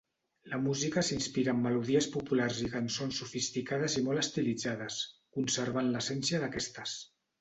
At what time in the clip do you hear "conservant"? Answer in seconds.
5.39-5.93